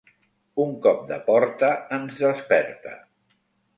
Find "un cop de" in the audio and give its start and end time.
0.63-1.19